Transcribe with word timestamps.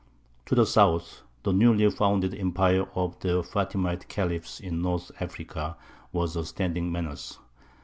To 0.47 0.55
the 0.55 0.65
south 0.65 1.21
the 1.43 1.53
newly 1.53 1.87
founded 1.91 2.33
empire 2.33 2.87
of 2.95 3.19
the 3.19 3.43
Fātimite 3.43 4.07
Khalifs 4.07 4.59
in 4.59 4.81
North 4.81 5.11
Africa 5.19 5.77
was 6.11 6.35
a 6.35 6.43
standing 6.43 6.91
menace. 6.91 7.37